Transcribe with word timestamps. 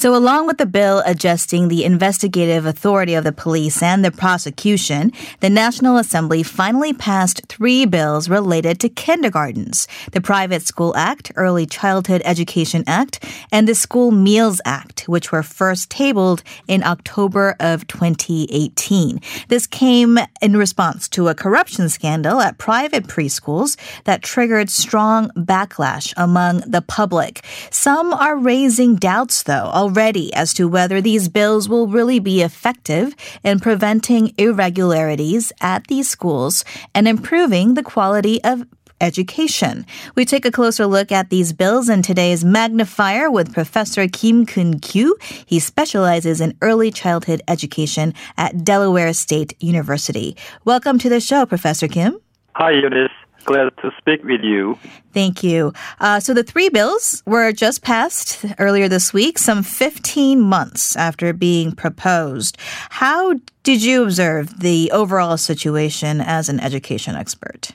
So, 0.00 0.16
along 0.16 0.46
with 0.46 0.56
the 0.56 0.64
bill 0.64 1.02
adjusting 1.04 1.68
the 1.68 1.84
investigative 1.84 2.64
authority 2.64 3.12
of 3.12 3.24
the 3.24 3.32
police 3.32 3.82
and 3.82 4.02
the 4.02 4.10
prosecution, 4.10 5.12
the 5.40 5.50
National 5.50 5.98
Assembly 5.98 6.42
finally 6.42 6.94
passed 6.94 7.42
three 7.50 7.84
bills 7.84 8.30
related 8.30 8.80
to 8.80 8.88
kindergartens 8.88 9.86
the 10.12 10.22
Private 10.22 10.62
School 10.62 10.96
Act, 10.96 11.32
Early 11.36 11.66
Childhood 11.66 12.22
Education 12.24 12.82
Act, 12.86 13.22
and 13.52 13.68
the 13.68 13.74
School 13.74 14.10
Meals 14.10 14.58
Act, 14.64 15.06
which 15.06 15.32
were 15.32 15.42
first 15.42 15.90
tabled 15.90 16.42
in 16.66 16.82
October 16.82 17.54
of 17.60 17.86
2018. 17.86 19.20
This 19.48 19.66
came 19.66 20.18
in 20.40 20.56
response 20.56 21.10
to 21.10 21.28
a 21.28 21.34
corruption 21.34 21.90
scandal 21.90 22.40
at 22.40 22.56
private 22.56 23.06
preschools 23.06 23.76
that 24.04 24.22
triggered 24.22 24.70
strong 24.70 25.28
backlash 25.36 26.14
among 26.16 26.60
the 26.60 26.80
public. 26.80 27.44
Some 27.70 28.14
are 28.14 28.38
raising 28.38 28.96
doubts, 28.96 29.42
though, 29.42 29.70
already 29.90 30.32
as 30.34 30.54
to 30.54 30.68
whether 30.68 31.00
these 31.00 31.28
bills 31.28 31.68
will 31.68 31.88
really 31.88 32.20
be 32.20 32.42
effective 32.42 33.12
in 33.42 33.58
preventing 33.58 34.32
irregularities 34.38 35.52
at 35.60 35.84
these 35.88 36.08
schools 36.08 36.64
and 36.94 37.08
improving 37.08 37.74
the 37.74 37.82
quality 37.82 38.42
of 38.44 38.64
education. 39.00 39.84
We 40.14 40.24
take 40.24 40.44
a 40.44 40.52
closer 40.52 40.86
look 40.86 41.10
at 41.10 41.30
these 41.30 41.52
bills 41.52 41.88
in 41.88 42.02
today's 42.02 42.44
Magnifier 42.44 43.32
with 43.32 43.52
Professor 43.52 44.06
Kim 44.06 44.46
Kun 44.46 44.78
Kyu. 44.78 45.16
He 45.44 45.58
specializes 45.58 46.40
in 46.40 46.56
early 46.62 46.92
childhood 46.92 47.42
education 47.48 48.14
at 48.36 48.62
Delaware 48.62 49.12
State 49.12 49.60
University. 49.60 50.36
Welcome 50.64 50.98
to 51.00 51.08
the 51.08 51.20
show, 51.20 51.46
Professor 51.46 51.88
Kim. 51.88 52.16
Hi, 52.54 52.70
Eunice. 52.70 53.10
Glad 53.44 53.76
to 53.78 53.90
speak 53.98 54.22
with 54.24 54.42
you. 54.42 54.78
Thank 55.12 55.42
you. 55.42 55.72
Uh, 55.98 56.20
so 56.20 56.34
the 56.34 56.42
three 56.42 56.68
bills 56.68 57.22
were 57.26 57.52
just 57.52 57.82
passed 57.82 58.44
earlier 58.58 58.88
this 58.88 59.12
week, 59.12 59.38
some 59.38 59.62
15 59.62 60.40
months 60.40 60.94
after 60.96 61.32
being 61.32 61.72
proposed. 61.72 62.58
How 62.90 63.34
did 63.62 63.82
you 63.82 64.02
observe 64.02 64.60
the 64.60 64.90
overall 64.92 65.36
situation 65.36 66.20
as 66.20 66.48
an 66.48 66.60
education 66.60 67.16
expert? 67.16 67.72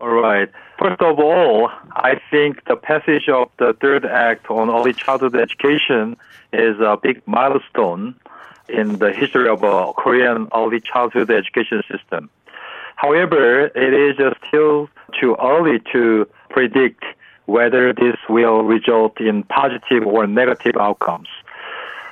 All 0.00 0.08
right. 0.08 0.48
First 0.78 1.00
of 1.00 1.18
all, 1.20 1.70
I 1.92 2.20
think 2.30 2.64
the 2.64 2.76
passage 2.76 3.28
of 3.28 3.50
the 3.58 3.72
third 3.80 4.04
act 4.04 4.50
on 4.50 4.68
early 4.68 4.92
childhood 4.92 5.36
education 5.36 6.16
is 6.52 6.80
a 6.80 6.98
big 7.00 7.22
milestone 7.26 8.16
in 8.68 8.98
the 8.98 9.12
history 9.12 9.48
of 9.48 9.62
a 9.62 9.92
Korean 9.92 10.48
early 10.54 10.80
childhood 10.80 11.30
education 11.30 11.82
system. 11.90 12.30
However, 12.96 13.66
it 13.66 13.94
is 13.94 14.16
still 14.48 14.88
too 15.22 15.36
early 15.40 15.78
to 15.92 16.26
predict 16.50 17.04
whether 17.46 17.92
this 17.92 18.16
will 18.28 18.62
result 18.62 19.20
in 19.20 19.44
positive 19.44 20.06
or 20.06 20.26
negative 20.26 20.76
outcomes. 20.78 21.28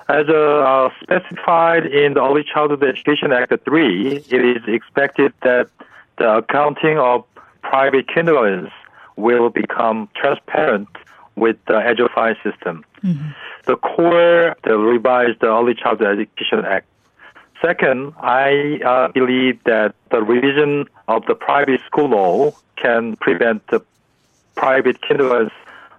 As 0.08 0.28
uh, 0.28 0.88
specified 1.02 1.86
in 1.86 2.14
the 2.14 2.22
Early 2.22 2.44
Childhood 2.44 2.82
Education 2.82 3.32
Act 3.32 3.52
3, 3.64 4.16
it 4.16 4.32
is 4.32 4.62
expected 4.66 5.32
that 5.42 5.68
the 6.18 6.38
accounting 6.38 6.98
of 6.98 7.24
private 7.62 8.08
kindergartens 8.08 8.70
will 9.16 9.50
become 9.50 10.08
transparent 10.14 10.88
with 11.36 11.56
the 11.66 11.74
EduFine 11.74 12.36
system. 12.42 12.84
Mm-hmm. 13.04 13.30
The 13.66 13.76
core, 13.76 14.56
the 14.64 14.76
revised 14.76 15.42
Early 15.44 15.74
Childhood 15.74 16.18
Education 16.18 16.64
Act. 16.64 16.86
Second, 17.62 18.14
I 18.20 18.80
uh, 18.84 19.08
believe 19.12 19.62
that 19.64 19.94
the 20.10 20.22
revision 20.22 20.86
of 21.08 21.26
the 21.26 21.34
private 21.34 21.80
school 21.86 22.08
law 22.08 22.52
can 22.76 23.16
prevent 23.16 23.66
the 23.68 23.84
private 24.54 25.02
kindergartens 25.02 25.52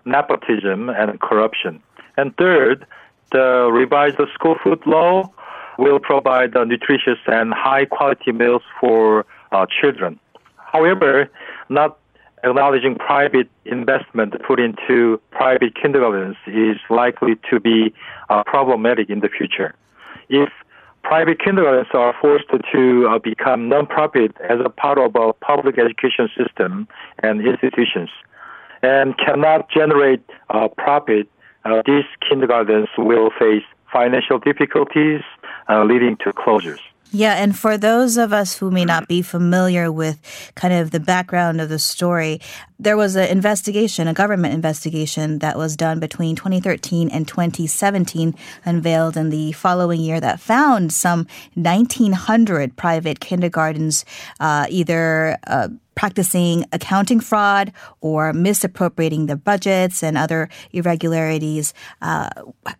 nepotism 0.06 0.90
and 0.90 1.20
corruption. 1.20 1.82
And 2.18 2.36
third, 2.38 2.86
the 3.32 3.70
revised 3.72 4.20
school 4.34 4.56
food 4.64 4.82
law 4.86 5.32
will 5.78 6.00
provide 6.00 6.54
nutritious 6.54 7.20
and 7.28 7.54
high 7.54 7.86
quality 7.86 8.32
meals 8.32 8.64
for 8.80 9.26
uh, 9.52 9.66
children. 9.80 10.20
However, 10.56 11.30
not 11.70 11.98
acknowledging 12.44 12.96
private 12.96 13.50
investment 13.66 14.34
put 14.48 14.60
into 14.60 15.22
private 15.32 15.76
kindergartens 15.76 16.38
is 16.48 16.78
likely 16.90 17.36
to 17.50 17.60
be 17.60 17.94
uh, 18.30 18.44
problematic 18.44 19.10
in 19.10 19.20
the 19.20 19.30
future. 19.30 19.76
If 20.30 20.50
private 21.12 21.40
kindergartens 21.44 21.90
are 21.94 22.16
forced 22.22 22.46
to 22.72 23.06
uh, 23.06 23.20
become 23.20 23.68
non-profit 23.68 24.32
as 24.50 24.60
a 24.64 24.70
part 24.70 24.98
of 24.98 25.14
a 25.14 25.34
public 25.34 25.78
education 25.78 26.30
system 26.38 26.88
and 27.22 27.46
institutions 27.46 28.10
and 28.82 29.18
cannot 29.18 29.70
generate 29.70 30.24
uh, 30.52 30.70
profit, 30.70 31.28
uh, 31.66 31.82
these 31.86 32.06
kindergartens 32.30 32.88
will 32.98 33.30
face 33.38 33.64
financial 33.92 34.40
difficulties 34.40 35.20
uh, 35.68 35.84
leading 35.84 36.16
to 36.16 36.32
closures. 36.32 36.80
Yeah, 37.14 37.34
and 37.34 37.58
for 37.58 37.78
those 37.78 38.16
of 38.16 38.32
us 38.32 38.58
who 38.58 38.72
may 38.72 38.86
not 38.86 39.10
be 39.10 39.22
familiar 39.22 39.92
with 39.92 40.18
kind 40.56 40.74
of 40.74 40.92
the 40.92 41.00
background 41.02 41.60
of 41.60 41.68
the 41.68 41.78
story, 41.78 42.40
there 42.82 42.98
was 42.98 43.16
an 43.16 43.30
investigation, 43.30 44.08
a 44.08 44.14
government 44.14 44.56
investigation 44.56 45.40
that 45.40 45.56
was 45.56 45.78
done 45.78 46.00
between 46.00 46.36
2013 46.36 47.10
and 47.10 47.28
2017, 47.28 48.34
unveiled 48.66 49.16
in 49.16 49.30
the 49.30 49.52
following 49.52 50.02
year 50.02 50.20
that 50.20 50.40
found 50.40 50.92
some 50.92 51.28
1,900 51.54 52.76
private 52.76 53.20
kindergartens 53.20 54.04
uh, 54.40 54.66
either. 54.70 55.38
Uh, 55.46 55.70
practicing 55.94 56.66
accounting 56.72 57.20
fraud 57.20 57.72
or 58.00 58.34
misappropriating 58.34 59.26
their 59.26 59.36
budgets 59.36 60.02
and 60.02 60.18
other 60.18 60.50
irregularities 60.72 61.74
uh, 62.02 62.30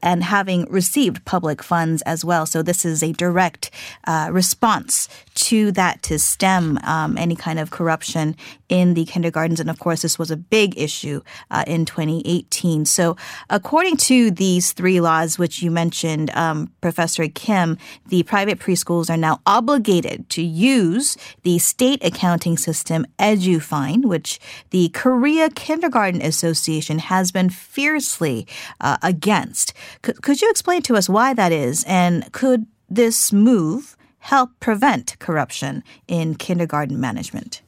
and 0.02 0.24
having 0.24 0.66
received 0.72 1.24
public 1.26 1.62
funds 1.62 2.02
as 2.04 2.24
well. 2.24 2.46
So 2.46 2.64
this 2.64 2.86
is 2.86 3.04
a 3.04 3.12
direct 3.12 3.70
uh, 4.08 4.30
response 4.32 5.10
to 5.36 5.72
that 5.74 6.02
to 6.04 6.18
stem 6.18 6.80
um, 6.84 7.18
any 7.18 7.36
kind 7.36 7.60
of 7.60 7.70
corruption 7.70 8.36
in 8.72 8.94
the 8.94 9.06
kindergartens. 9.06 9.60
And 9.60 9.70
of 9.70 9.78
course, 9.80 10.02
this 10.02 10.18
was 10.18 10.32
a 10.32 10.38
big 10.38 10.80
issue 10.80 11.22
uh, 11.52 11.66
in 11.68 11.86
2018. 11.86 12.86
So, 12.86 13.18
according 13.50 13.98
to 13.98 14.32
these 14.32 14.72
three 14.72 15.02
laws, 15.02 15.38
which 15.38 15.62
you 15.62 15.70
mentioned, 15.70 16.32
um, 16.32 16.72
Professor 16.80 17.28
Kim, 17.28 17.78
the 18.08 18.24
private 18.24 18.60
preschools 18.60 19.10
are 19.10 19.18
now 19.18 19.42
obligated 19.46 20.30
to 20.30 20.42
use 20.42 21.18
the 21.44 21.60
state 21.60 22.04
accounting 22.04 22.58
system 22.58 23.06
EduFine, 23.20 24.06
which 24.06 24.40
the 24.70 24.88
Korea 24.90 25.50
Kindergarten 25.50 26.22
Association 26.22 27.00
has 27.00 27.32
been 27.34 27.50
fiercely 27.50 28.48
uh, 28.80 28.98
against. 29.04 29.74
C- 30.06 30.14
could 30.14 30.42
you 30.42 30.50
explain 30.50 30.82
to 30.84 30.96
us 30.96 31.10
why 31.10 31.34
that 31.34 31.52
is? 31.52 31.84
And 31.86 32.32
could 32.32 32.66
this 32.90 33.34
move 33.34 33.98
help 34.20 34.52
prevent 34.62 35.20
corruption 35.20 35.84
in 36.08 36.36
kindergarten 36.36 36.98
management? 36.98 37.62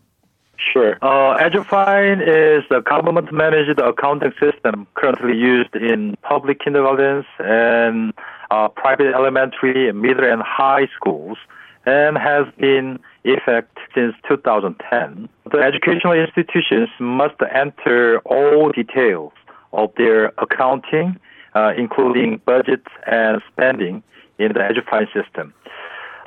Sure. 0.71 0.97
Uh, 1.01 1.37
EduFine 1.37 2.21
is 2.21 2.63
the 2.69 2.81
government-managed 2.81 3.79
accounting 3.79 4.31
system 4.39 4.87
currently 4.95 5.35
used 5.37 5.75
in 5.75 6.15
public 6.21 6.59
kindergartens 6.59 7.25
and 7.39 8.13
uh, 8.51 8.67
private 8.69 9.13
elementary, 9.13 9.91
middle, 9.91 10.23
and 10.23 10.41
high 10.41 10.87
schools, 10.95 11.37
and 11.85 12.17
has 12.17 12.45
been 12.57 12.99
in 13.23 13.33
effect 13.33 13.77
since 13.93 14.15
2010. 14.27 15.29
The 15.51 15.57
educational 15.59 16.13
institutions 16.13 16.89
must 16.99 17.35
enter 17.53 18.19
all 18.19 18.71
details 18.71 19.33
of 19.73 19.91
their 19.97 20.31
accounting, 20.37 21.19
uh, 21.55 21.73
including 21.77 22.41
budget 22.45 22.83
and 23.05 23.41
spending, 23.51 24.03
in 24.39 24.53
the 24.53 24.59
EduFine 24.59 25.07
system. 25.13 25.53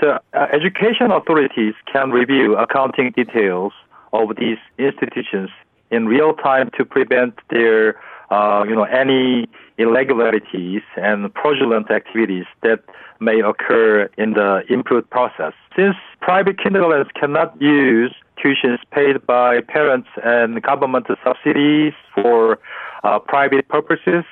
The 0.00 0.20
uh, 0.32 0.46
education 0.52 1.10
authorities 1.10 1.74
can 1.90 2.10
review 2.10 2.56
accounting 2.56 3.12
details 3.12 3.72
of 4.12 4.36
these 4.36 4.58
institutions 4.78 5.50
in 5.90 6.06
real 6.06 6.34
time 6.34 6.70
to 6.76 6.84
prevent 6.84 7.34
their, 7.50 8.00
uh, 8.30 8.64
you 8.66 8.74
know, 8.74 8.84
any 8.84 9.48
irregularities 9.78 10.82
and 10.96 11.32
fraudulent 11.40 11.90
activities 11.90 12.44
that 12.62 12.82
may 13.20 13.40
occur 13.40 14.08
in 14.18 14.32
the 14.32 14.62
input 14.68 15.08
process. 15.10 15.52
Since 15.76 15.96
private 16.20 16.58
kindergartens 16.58 17.10
cannot 17.18 17.60
use 17.60 18.14
tuitions 18.38 18.78
paid 18.90 19.24
by 19.26 19.60
parents 19.60 20.08
and 20.22 20.62
government 20.62 21.06
subsidies 21.24 21.92
for 22.14 22.58
uh, 23.04 23.18
private 23.18 23.68
purposes, 23.68 24.24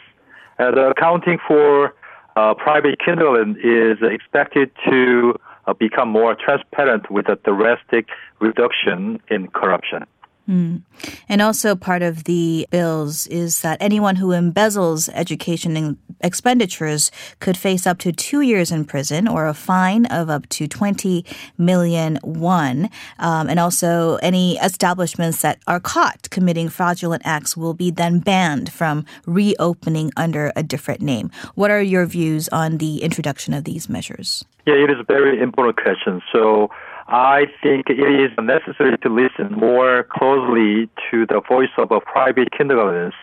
uh, 0.59 0.71
the 0.71 0.89
accounting 0.91 1.39
for 1.47 1.95
uh, 2.37 2.55
private 2.55 2.99
kindergarten 2.99 3.57
is 3.63 3.99
expected 4.03 4.71
to 4.89 5.35
Uh, 5.67 5.73
become 5.73 6.09
more 6.11 6.35
transparent 6.35 7.11
with 7.11 7.27
a 7.29 7.37
drastic 7.37 8.09
reduction 8.39 9.21
in 9.29 9.49
corruption. 9.49 10.05
Mm. 10.49 10.83
And 11.29 11.41
also, 11.41 11.75
part 11.75 12.03
of 12.03 12.25
the 12.25 12.67
bills 12.71 13.27
is 13.29 13.63
that 13.63 13.79
anyone 13.81 14.17
who 14.17 14.29
embezzles 14.29 15.09
education 15.15 15.99
expenditures 16.21 17.11
could 17.41 17.57
face 17.57 17.87
up 17.87 17.99
to 17.99 18.13
two 18.13 18.43
years 18.43 18.71
in 18.71 18.85
prison 18.85 19.27
or 19.27 19.47
a 19.47 19.55
fine 19.55 20.07
of 20.07 20.29
up 20.29 20.49
to 20.51 20.69
20 20.69 21.25
million 21.57 22.19
won. 22.23 22.91
Um, 23.19 23.49
and 23.49 23.59
also, 23.59 24.17
any 24.17 24.57
establishments 24.59 25.41
that 25.43 25.59
are 25.67 25.81
caught 25.81 26.29
committing 26.31 26.69
fraudulent 26.69 27.23
acts 27.25 27.57
will 27.57 27.75
be 27.75 27.91
then 27.91 28.19
banned 28.19 28.71
from 28.71 29.07
reopening 29.27 30.11
under 30.17 30.53
a 30.57 30.63
different 30.63 31.01
name. 31.01 31.31
What 31.55 31.71
are 31.71 31.83
your 31.83 32.05
views 32.05 32.49
on 32.51 32.79
the 32.79 33.03
introduction 33.03 33.55
of 33.55 33.65
these 33.65 33.89
measures? 33.89 34.45
Yeah, 34.67 34.75
it 34.75 34.91
is 34.91 34.99
a 34.99 35.05
very 35.05 35.41
important 35.41 35.77
question. 35.77 36.23
So, 36.33 36.71
I 37.07 37.47
think 37.63 37.91
it 37.91 37.99
is 37.99 38.31
necessary 38.41 38.97
to 38.99 39.09
listen 39.09 39.53
more 39.53 40.05
closely 40.05 40.89
to 41.11 41.27
the 41.27 41.41
voice 41.47 41.69
of 41.77 41.91
private 42.05 42.51
kindergartens 42.57 43.15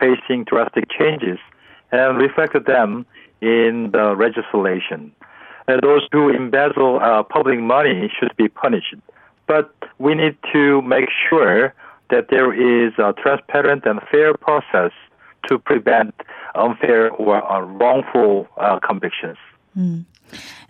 facing 0.00 0.44
drastic 0.44 0.84
changes 0.90 1.38
and 1.92 2.18
reflect 2.18 2.54
them 2.66 3.06
in 3.40 3.90
the 3.92 4.14
legislation. 4.18 5.12
And 5.66 5.82
those 5.82 6.06
who 6.12 6.28
embezzle 6.28 7.00
uh, 7.00 7.22
public 7.22 7.58
money 7.58 8.10
should 8.18 8.36
be 8.36 8.48
punished. 8.48 8.94
But 9.46 9.74
we 9.98 10.14
need 10.14 10.36
to 10.52 10.82
make 10.82 11.08
sure 11.28 11.74
that 12.10 12.28
there 12.30 12.52
is 12.52 12.92
a 12.98 13.12
transparent 13.14 13.84
and 13.86 14.00
fair 14.10 14.34
process 14.34 14.92
to 15.48 15.58
prevent 15.58 16.14
unfair 16.54 17.10
or 17.10 17.44
uh, 17.50 17.60
wrongful 17.60 18.48
uh, 18.56 18.78
convictions. 18.80 19.36
Mm. 19.76 20.04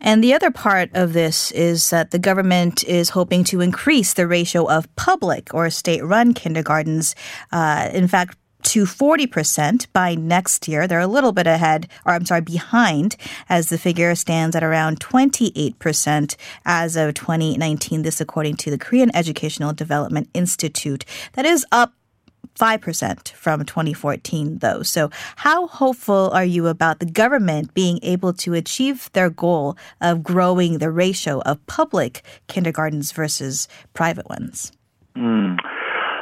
And 0.01 0.23
the 0.23 0.35
other 0.35 0.51
part 0.51 0.91
of 0.95 1.13
this 1.13 1.51
is 1.53 1.91
that 1.91 2.11
the 2.11 2.19
government 2.19 2.85
is 2.85 3.11
hoping 3.11 3.45
to 3.45 3.61
increase 3.61 4.15
the 4.15 4.27
ratio 4.27 4.69
of 4.69 4.95
public 4.97 5.53
or 5.55 5.71
state 5.71 6.05
run 6.05 6.35
kindergartens. 6.35 7.15
Uh, 7.53 7.89
in 7.93 8.09
fact, 8.09 8.37
to 8.65 8.85
40% 8.85 9.87
by 9.93 10.15
next 10.15 10.67
year. 10.67 10.89
They're 10.89 10.99
a 11.01 11.07
little 11.07 11.33
bit 11.33 11.47
ahead, 11.47 11.89
or 12.05 12.15
I'm 12.15 12.25
sorry, 12.25 12.41
behind, 12.41 13.17
as 13.49 13.69
the 13.69 13.79
figure 13.79 14.15
stands 14.15 14.57
at 14.57 14.65
around 14.65 15.01
28% 15.01 16.37
as 16.65 16.97
of 16.97 17.15
2019. 17.15 18.03
This 18.03 18.21
according 18.21 18.57
to 18.57 18.71
the 18.71 18.79
Korean 18.79 19.15
Educational 19.15 19.73
Development 19.73 20.29
Institute. 20.35 21.05
That 21.35 21.45
is 21.45 21.65
up 21.71 21.93
5% 22.59 23.33
from 23.33 23.65
2014, 23.65 24.59
though. 24.59 24.83
So, 24.83 25.11
how 25.37 25.67
hopeful 25.67 26.31
are 26.33 26.45
you 26.45 26.67
about 26.67 26.99
the 26.99 27.07
government 27.07 27.75
being 27.75 27.99
able 28.03 28.33
to 28.35 28.55
achieve 28.55 29.11
their 29.13 29.31
goal 29.31 29.77
of 30.01 30.23
growing 30.23 30.79
the 30.79 30.91
ratio 30.91 31.41
of 31.41 31.65
public 31.67 32.23
kindergartens 32.49 33.13
versus 33.13 33.69
private 33.93 34.29
ones? 34.29 34.73
Mm. 35.17 35.57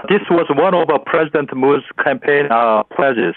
This 0.08 0.22
was 0.30 0.46
one 0.50 0.74
of 0.74 0.88
President 1.06 1.54
Moon's 1.56 1.84
campaign 2.02 2.48
uh, 2.50 2.82
pledges. 2.84 3.34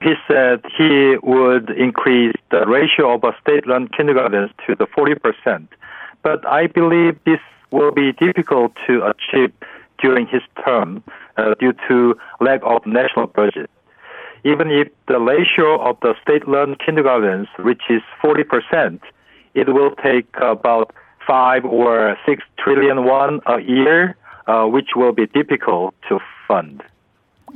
He 0.00 0.14
said 0.26 0.62
he 0.76 1.16
would 1.22 1.70
increase 1.70 2.34
the 2.50 2.66
ratio 2.66 3.14
of 3.14 3.34
state-run 3.42 3.88
kindergartens 3.88 4.50
to 4.66 4.74
the 4.74 4.86
40%. 4.86 5.68
But 6.22 6.46
I 6.46 6.66
believe 6.68 7.18
this 7.24 7.40
will 7.70 7.92
be 7.92 8.12
difficult 8.12 8.72
to 8.86 9.02
achieve 9.04 9.52
during 10.00 10.26
his 10.26 10.42
term 10.64 11.02
uh, 11.36 11.54
due 11.60 11.72
to 11.88 12.16
lack 12.40 12.60
of 12.64 12.84
national 12.86 13.26
budget. 13.26 13.70
Even 14.44 14.70
if 14.70 14.88
the 15.08 15.18
ratio 15.18 15.80
of 15.82 15.98
the 16.00 16.14
state-run 16.22 16.76
kindergartens 16.84 17.48
reaches 17.58 18.02
40%, 18.22 19.00
it 19.54 19.72
will 19.74 19.90
take 19.96 20.28
about 20.40 20.94
five 21.26 21.64
or 21.64 22.16
six 22.24 22.42
trillion 22.58 23.04
won 23.04 23.40
a 23.46 23.60
year, 23.60 24.16
uh, 24.46 24.64
which 24.64 24.90
will 24.94 25.12
be 25.12 25.26
difficult 25.26 25.94
to 26.08 26.18
fund. 26.46 26.82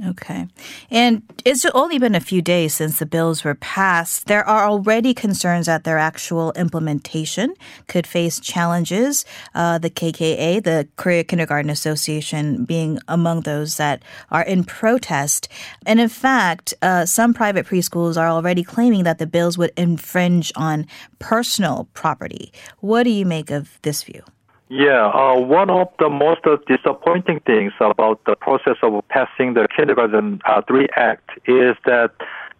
Okay. 0.06 0.48
And 0.90 1.22
it's 1.44 1.64
only 1.66 1.98
been 1.98 2.14
a 2.14 2.20
few 2.20 2.42
days 2.42 2.74
since 2.74 2.98
the 2.98 3.06
bills 3.06 3.44
were 3.44 3.54
passed. 3.54 4.26
There 4.26 4.46
are 4.46 4.68
already 4.68 5.14
concerns 5.14 5.66
that 5.66 5.84
their 5.84 5.98
actual 5.98 6.52
implementation 6.52 7.54
could 7.88 8.06
face 8.06 8.40
challenges. 8.40 9.24
Uh, 9.54 9.78
the 9.78 9.90
KKA, 9.90 10.62
the 10.62 10.88
Korea 10.96 11.24
Kindergarten 11.24 11.70
Association, 11.70 12.64
being 12.64 12.98
among 13.08 13.42
those 13.42 13.76
that 13.76 14.02
are 14.30 14.42
in 14.42 14.64
protest. 14.64 15.48
And 15.86 16.00
in 16.00 16.08
fact, 16.08 16.74
uh, 16.82 17.06
some 17.06 17.34
private 17.34 17.66
preschools 17.66 18.16
are 18.16 18.28
already 18.28 18.64
claiming 18.64 19.04
that 19.04 19.18
the 19.18 19.26
bills 19.26 19.58
would 19.58 19.72
infringe 19.76 20.52
on 20.56 20.86
personal 21.18 21.88
property. 21.94 22.52
What 22.80 23.04
do 23.04 23.10
you 23.10 23.26
make 23.26 23.50
of 23.50 23.78
this 23.82 24.02
view? 24.02 24.22
Yeah, 24.74 25.10
uh, 25.12 25.38
one 25.38 25.68
of 25.68 25.88
the 25.98 26.08
most 26.08 26.40
disappointing 26.66 27.40
things 27.40 27.74
about 27.78 28.24
the 28.24 28.34
process 28.34 28.76
of 28.82 29.06
passing 29.10 29.52
the 29.52 29.68
Kindergarten 29.76 30.40
uh, 30.46 30.62
3 30.66 30.86
Act 30.96 31.28
is 31.44 31.76
that 31.84 32.12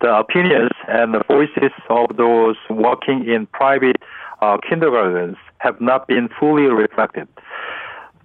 the 0.02 0.14
opinions 0.14 0.72
and 0.88 1.14
the 1.14 1.22
voices 1.26 1.72
of 1.88 2.14
those 2.18 2.56
working 2.68 3.26
in 3.26 3.46
private 3.46 3.96
uh, 4.42 4.58
kindergartens 4.68 5.38
have 5.56 5.80
not 5.80 6.06
been 6.06 6.28
fully 6.38 6.64
reflected. 6.64 7.28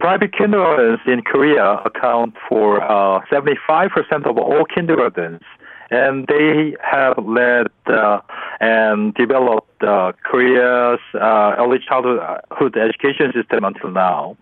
Private 0.02 0.34
kindergartens 0.38 1.00
in 1.08 1.22
Korea 1.22 1.80
account 1.86 2.36
for 2.50 2.82
75% 2.82 3.56
uh, 3.72 4.30
of 4.30 4.38
all 4.38 4.66
kindergartens, 4.66 5.40
and 5.90 6.28
they 6.28 6.76
have 6.82 7.18
led 7.18 7.68
uh, 7.88 8.20
and 8.60 9.14
developed 9.14 9.84
uh, 9.84 10.12
Korea's 10.24 11.00
uh, 11.14 11.56
early 11.58 11.80
childhood 11.80 12.78
education 12.78 13.32
system 13.34 13.64
until 13.64 13.92
now. 13.92 14.38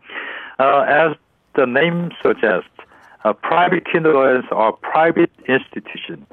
Uh, 0.57 0.85
as 0.87 1.15
the 1.55 1.65
name 1.65 2.11
suggests, 2.21 2.69
uh, 3.23 3.33
private 3.33 3.85
kindergartens 3.85 4.45
are 4.51 4.73
private 4.73 5.31
institutions. 5.47 6.25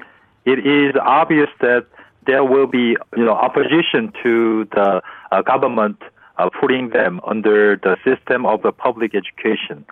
It 0.45 0.65
is 0.65 0.93
obvious 1.01 1.49
that 1.61 1.85
there 2.25 2.43
will 2.43 2.67
be, 2.67 2.95
you 3.15 3.25
know, 3.25 3.33
opposition 3.33 4.13
to 4.23 4.65
the 4.71 5.01
uh, 5.31 5.41
government 5.41 6.01
putting 6.59 6.89
them 6.89 7.21
under 7.25 7.77
the 7.77 7.95
system 8.03 8.45
of 8.45 8.61
the 8.63 8.71
public 8.71 9.13
education. 9.13 9.85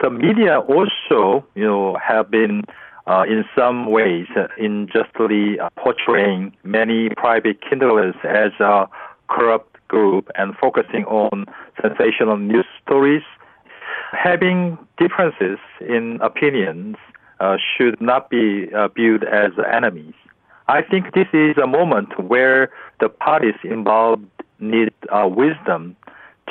The 0.00 0.10
media 0.10 0.58
also, 0.60 1.46
you 1.54 1.64
know, 1.64 1.96
have 2.02 2.30
been 2.30 2.64
uh, 3.06 3.24
in 3.28 3.44
some 3.56 3.90
ways 3.90 4.26
uh, 4.36 4.46
unjustly 4.58 5.58
uh, 5.58 5.68
portraying 5.76 6.54
many 6.64 7.10
private 7.10 7.60
Kindlers 7.60 8.14
as 8.24 8.52
a 8.60 8.86
corrupt 9.28 9.76
group 9.88 10.30
and 10.36 10.54
focusing 10.56 11.04
on 11.04 11.46
sensational 11.80 12.36
news 12.36 12.66
stories. 12.82 13.22
Having 14.12 14.78
differences 14.96 15.58
in 15.80 16.18
opinions 16.22 16.96
uh, 17.40 17.56
should 17.76 18.00
not 18.00 18.30
be 18.30 18.72
uh, 18.72 18.88
viewed 18.88 19.24
as 19.24 19.50
enemies. 19.70 20.14
I 20.68 20.80
think 20.82 21.12
this 21.14 21.26
is 21.32 21.56
a 21.62 21.66
moment 21.66 22.18
where 22.18 22.70
the 23.00 23.08
parties 23.08 23.54
involved 23.64 24.24
need 24.60 24.92
uh, 25.12 25.28
wisdom 25.28 25.96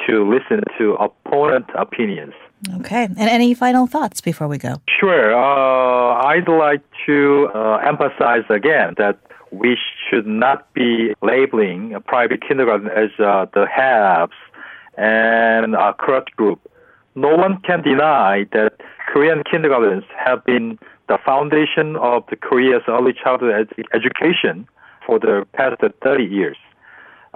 to 0.07 0.29
listen 0.29 0.63
to 0.77 0.93
opponent 0.95 1.65
opinions. 1.75 2.33
Okay. 2.79 3.03
And 3.03 3.19
any 3.19 3.53
final 3.53 3.87
thoughts 3.87 4.21
before 4.21 4.47
we 4.47 4.57
go? 4.57 4.81
Sure. 4.87 5.35
Uh, 5.35 6.25
I'd 6.25 6.47
like 6.47 6.81
to 7.05 7.49
uh, 7.53 7.77
emphasize 7.77 8.43
again 8.49 8.95
that 8.97 9.19
we 9.51 9.77
should 10.09 10.25
not 10.25 10.73
be 10.73 11.13
labeling 11.21 11.95
private 12.07 12.41
kindergarten 12.45 12.87
as 12.87 13.09
uh, 13.19 13.45
the 13.53 13.67
haves 13.67 14.33
and 14.97 15.75
a 15.75 15.93
corrupt 15.93 16.35
group. 16.35 16.59
No 17.15 17.35
one 17.35 17.59
can 17.61 17.83
deny 17.83 18.45
that 18.53 18.73
Korean 19.11 19.43
kindergartens 19.49 20.05
have 20.17 20.43
been 20.45 20.79
the 21.07 21.17
foundation 21.23 21.95
of 21.97 22.23
the 22.29 22.35
Korea's 22.35 22.81
early 22.87 23.13
childhood 23.13 23.69
ed- 23.77 23.85
education 23.93 24.67
for 25.05 25.19
the 25.19 25.45
past 25.53 25.81
30 26.01 26.23
years. 26.23 26.57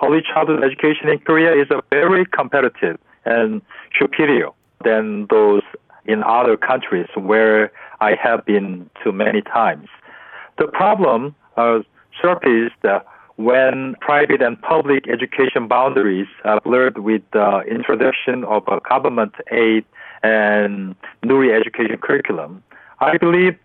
Early 0.03 0.21
childhood 0.21 0.63
education 0.63 1.09
in 1.09 1.19
Korea 1.19 1.53
is 1.53 1.69
a 1.69 1.81
very 1.89 2.25
competitive 2.25 2.97
and 3.25 3.61
superior 3.99 4.49
than 4.83 5.27
those 5.29 5.63
in 6.05 6.23
other 6.23 6.55
countries 6.57 7.07
where 7.15 7.71
I 7.99 8.15
have 8.21 8.45
been 8.45 8.89
to 9.03 9.11
many 9.11 9.41
times. 9.41 9.87
The 10.57 10.67
problem 10.67 11.35
uh, 11.57 11.79
surfaced 12.21 12.75
when 13.35 13.95
private 14.01 14.41
and 14.41 14.59
public 14.61 15.07
education 15.07 15.67
boundaries 15.67 16.27
are 16.43 16.59
blurred 16.61 16.97
with 16.99 17.21
the 17.33 17.61
introduction 17.69 18.43
of 18.45 18.63
government 18.89 19.33
aid 19.51 19.85
and 20.23 20.95
new 21.23 21.53
education 21.53 21.97
curriculum. 21.97 22.63
I 22.99 23.17
believe 23.17 23.55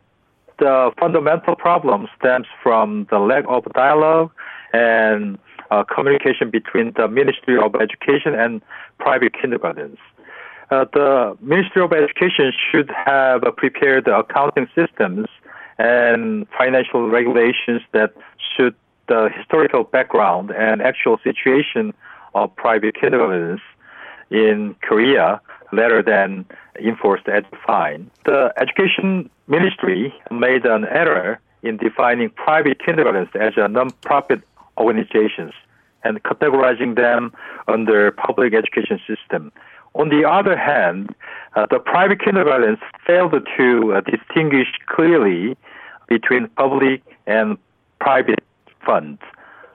the 0.59 0.93
fundamental 1.01 1.57
problem 1.57 2.07
stems 2.19 2.47
from 2.63 3.07
the 3.11 3.19
lack 3.19 3.45
of 3.49 3.65
dialogue 3.73 4.31
and 4.75 5.39
uh, 5.71 5.85
communication 5.85 6.51
between 6.51 6.93
the 6.97 7.09
Ministry 7.09 7.57
of 7.57 7.75
Education 7.75 8.35
and 8.35 8.61
private 8.99 9.33
kindergartens. 9.33 9.97
Uh, 10.73 10.87
the 10.95 11.37
Ministry 11.43 11.83
of 11.83 11.93
Education 11.93 12.51
should 12.71 12.91
have 12.97 13.45
uh, 13.45 13.51
prepared 13.51 14.09
accounting 14.09 14.67
systems 14.75 15.27
and 15.77 16.47
financial 16.57 17.11
regulations 17.11 17.83
that 17.93 18.15
suit 18.57 18.75
the 19.07 19.29
historical 19.37 19.85
background 19.85 20.51
and 20.51 20.81
actual 20.81 21.19
situation 21.23 21.93
of 22.35 22.57
private 22.57 22.95
kindergartens 22.99 23.61
in 24.31 24.75
Korea 24.81 25.43
rather 25.73 26.03
than 26.03 26.47
enforced 26.81 27.29
a 27.29 27.43
fine. 27.67 28.11
The 28.25 28.55
education 28.57 29.29
ministry 29.49 30.15
made 30.31 30.65
an 30.65 30.87
error 30.87 31.39
in 31.63 31.77
defining 31.77 32.31
private 32.31 32.83
kindergartens 32.83 33.29
as 33.39 33.53
a 33.59 33.69
non-profit 33.69 34.41
organizations 34.79 35.53
and 36.03 36.23
categorizing 36.23 36.97
them 36.97 37.31
under 37.69 38.11
public 38.13 38.55
education 38.55 38.99
system. 39.07 39.53
On 39.95 40.09
the 40.09 40.29
other 40.29 40.57
hand, 40.57 41.15
uh, 41.55 41.67
the 41.71 41.79
private 41.79 42.21
kindergartens 42.21 42.79
failed 43.07 43.35
to 43.57 43.95
uh, 43.95 44.01
distinguish 44.01 44.69
clearly 44.87 45.57
between 46.09 46.49
public 46.49 47.03
and 47.27 47.59
private 48.01 48.43
funds. 48.85 49.21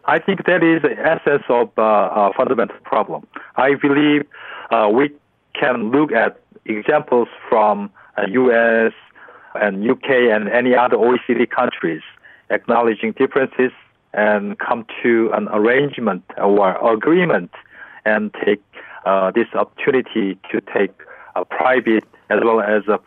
I 0.06 0.20
think 0.20 0.46
that 0.46 0.64
is 0.64 0.82
the 0.82 0.98
essence 0.98 1.44
of 1.50 1.70
uh, 1.78 1.82
a 1.82 2.32
fundamental 2.36 2.78
problem. 2.84 3.28
I 3.58 3.76
believe 3.76 4.26
uh, 4.72 4.90
we 4.92 5.12
can 5.54 5.92
look 5.92 6.12
at 6.12 6.40
examples 6.66 7.28
from 7.50 7.92
U.S. 8.28 8.94
Uh, 8.94 9.60
and 9.60 9.90
UK 9.90 10.10
and 10.32 10.50
any 10.50 10.76
other 10.76 10.98
OECD 10.98 11.50
countries, 11.50 12.02
acknowledging 12.50 13.12
differences 13.14 13.72
and 14.14 14.58
come 14.60 14.86
to 15.04 15.30
an 15.34 15.48
arrangement 15.50 16.24
or 16.38 16.94
agreement 16.94 17.52
and 18.06 18.34
take 18.46 18.62
uh, 19.08 19.32
this 19.32 19.48
opportunity 19.54 20.38
to 20.52 20.62
take 20.76 20.92
a 21.36 21.46
private 21.46 22.04
as 22.30 22.40
well 22.44 22.60
as 22.62 22.84
a 22.88 23.00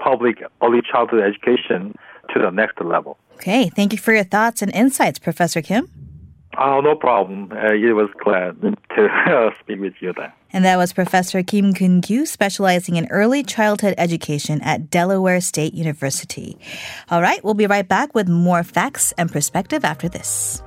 public 0.00 0.42
early 0.62 0.80
childhood 0.90 1.22
education 1.22 1.94
to 2.32 2.40
the 2.40 2.50
next 2.50 2.80
level. 2.80 3.18
Okay, 3.34 3.68
thank 3.68 3.92
you 3.92 3.98
for 3.98 4.14
your 4.14 4.24
thoughts 4.24 4.62
and 4.62 4.74
insights, 4.74 5.18
Professor 5.18 5.60
Kim. 5.60 5.90
Oh, 6.56 6.80
no 6.80 6.94
problem. 6.94 7.50
Uh, 7.52 7.72
it 7.72 7.94
was 7.94 8.08
glad 8.22 8.60
to 8.62 9.06
uh, 9.26 9.50
speak 9.60 9.80
with 9.80 9.94
you 10.00 10.12
then. 10.16 10.32
And 10.52 10.64
that 10.64 10.76
was 10.76 10.92
Professor 10.92 11.42
Kim 11.42 11.74
Kun 11.74 12.00
Kyu, 12.00 12.26
specializing 12.26 12.94
in 12.94 13.08
early 13.10 13.42
childhood 13.42 13.94
education 13.98 14.60
at 14.62 14.88
Delaware 14.88 15.40
State 15.40 15.74
University. 15.74 16.56
All 17.10 17.20
right, 17.20 17.42
we'll 17.44 17.54
be 17.54 17.66
right 17.66 17.86
back 17.86 18.14
with 18.14 18.28
more 18.28 18.62
facts 18.62 19.12
and 19.18 19.30
perspective 19.32 19.84
after 19.84 20.08
this. 20.08 20.62